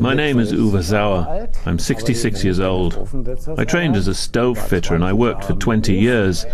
[0.00, 1.48] My name is Uwe Sauer.
[1.64, 3.08] I'm 66 years old.
[3.56, 6.44] I trained as a stove fitter and I worked for 20 years.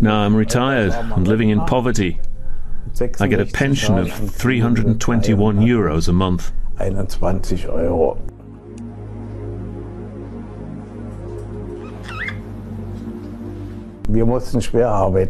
[0.00, 2.20] Now I'm retired and living in poverty.
[3.20, 6.52] I get a pension of 321 euros a month.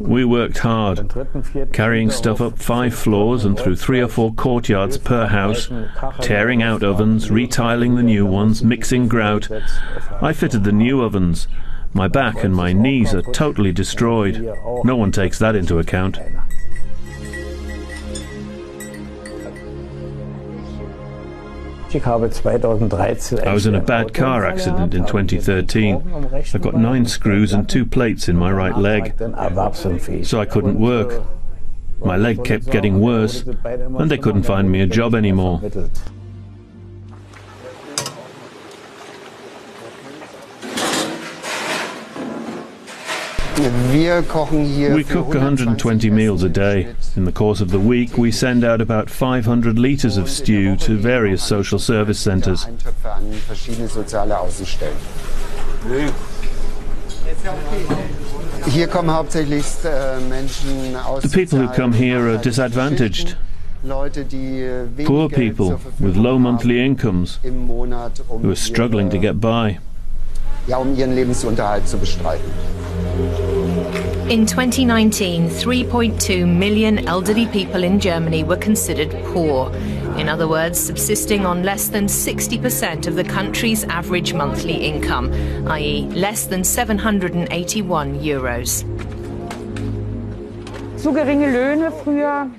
[0.00, 1.12] We worked hard,
[1.72, 5.68] carrying stuff up five floors and through three or four courtyards per house,
[6.20, 9.48] tearing out ovens, retiling the new ones, mixing grout.
[10.20, 11.48] I fitted the new ovens.
[11.92, 14.38] My back and my knees are totally destroyed.
[14.84, 16.18] No one takes that into account.
[23.46, 26.34] I was in a bad car accident in 2013.
[26.54, 29.14] I got nine screws and two plates in my right leg,
[30.24, 31.22] so I couldn't work.
[31.98, 35.62] My leg kept getting worse, and they couldn't find me a job anymore.
[43.56, 46.94] We cook 120 meals a day.
[47.16, 50.94] In the course of the week, we send out about 500 litres of stew to
[50.98, 52.66] various social service centres.
[61.22, 63.36] The people who come here are disadvantaged.
[65.06, 69.78] Poor people with low monthly incomes who are struggling to get by.
[74.28, 79.72] In 2019, 3.2 million elderly people in Germany were considered poor.
[80.18, 85.32] In other words, subsisting on less than 60% of the country's average monthly income,
[85.68, 88.84] i.e., less than 781 euros.
[90.98, 92.50] Zu geringe Löhne früher.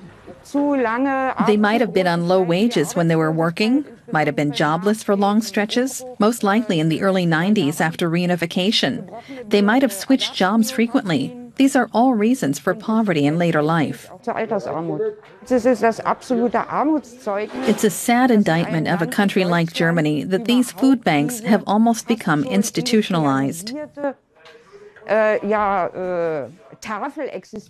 [1.48, 5.04] They might have been on low wages when they were working, might have been jobless
[5.04, 9.10] for long stretches, most likely in the early 90s after reunification.
[9.50, 11.38] They might have switched jobs frequently.
[11.58, 14.10] These are all reasons for poverty in later life.
[17.72, 22.08] It's a sad indictment of a country like Germany that these food banks have almost
[22.08, 23.74] become institutionalized.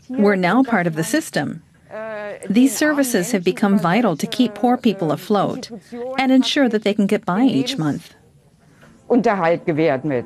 [0.10, 1.64] We're now part of the system.
[1.92, 6.68] Uh, These services have become vital to keep poor uh, people afloat uh, and ensure
[6.68, 8.14] that they can get by each month.
[9.10, 10.26] Unterhalt gewährt mit.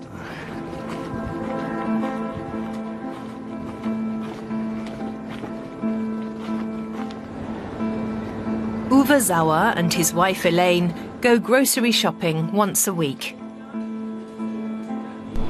[8.90, 13.38] Uwe Sauer and his wife Elaine go grocery shopping once a week.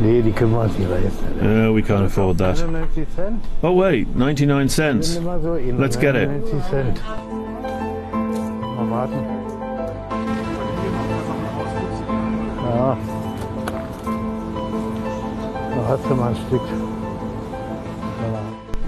[0.01, 0.89] Nee, die können wir uns nicht.
[0.89, 2.57] Uh, we can't afford that.
[3.61, 5.19] Oh wait, 99 cents.
[5.77, 6.27] Let's get it.
[6.27, 7.01] 99 Cent.
[8.77, 9.13] Mal warten.
[12.65, 12.97] Ja.
[15.75, 16.61] Da hast du mal ein Stück.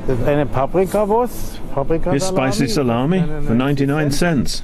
[0.08, 1.60] Das ist eine Paprikawurst.
[1.76, 4.64] Paprika Here's spicy salami for 99 cents.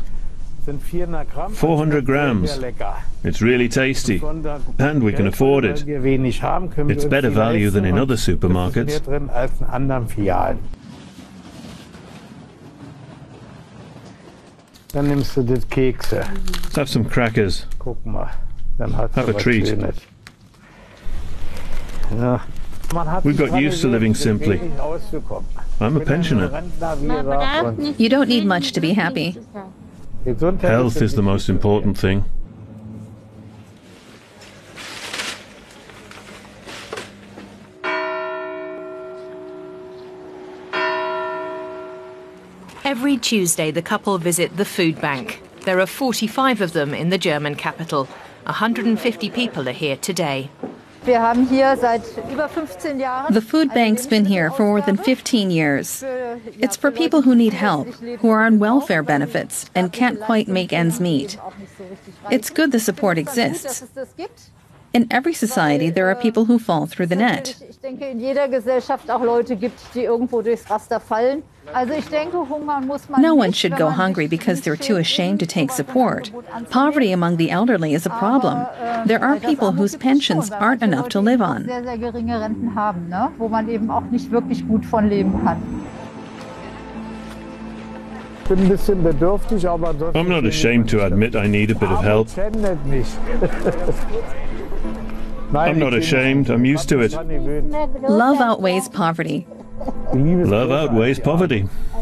[0.77, 2.59] 400 grams.
[3.23, 4.21] It's really tasty,
[4.79, 5.83] and we can afford it.
[5.87, 9.01] It's better value than in other supermarkets.
[14.91, 16.23] Dann nimmst du das Kekse.
[16.63, 17.67] Let's have some crackers.
[17.77, 18.31] Guck mal.
[18.79, 19.67] Dann hast Have a treat.
[19.67, 19.95] Schönes.
[22.17, 22.41] Ja.
[22.93, 24.59] Man hat We sich got used to living simply.
[24.59, 26.51] I'm a Ich bin ein pensioner.
[26.51, 29.35] Rentner, wie gesagt, und You don't need much to be happy.
[30.33, 32.23] Gesundheit Health is the most important thing.
[42.83, 45.41] Every Tuesday, the couple visit the food bank.
[45.65, 48.05] There are 45 of them in the German capital.
[48.45, 50.51] 150 people are here today.
[53.31, 56.03] The food bank's been here for more than 15 years.
[56.59, 57.87] It's for people who need help,
[58.19, 61.37] who are on welfare benefits and can't quite make ends meet.
[62.29, 63.83] It's good the support exists.
[64.91, 67.55] In every society, there are people who fall through the net.
[67.69, 71.43] Ich denke, in jeder Gesellschaft auch Leute gibt, die irgendwo durchs Raster fallen.
[71.73, 75.39] Also ich denke, hungern muss man No one should go hungry because they're too ashamed
[75.39, 76.31] to take support.
[76.71, 78.65] Poverty among the elderly is a problem.
[78.81, 81.65] Äh, There are people whose pensions aren't enough to live on.
[81.65, 83.29] Sehr, sehr geringe Renten haben, ne?
[83.37, 85.61] wo man eben auch nicht wirklich gut von leben kann.
[88.43, 91.75] Ich bin ein bisschen bedürftig, aber das I'm not ashamed to admit I need a
[91.75, 92.27] bit of help.
[95.51, 95.53] schändet mich.
[95.53, 97.13] Nein, I'm not ashamed, I'm used to it.
[98.09, 99.45] Love outweighs poverty.
[100.13, 101.61] Die Liebe ist Love outweighs poverty.
[101.61, 101.98] Armut.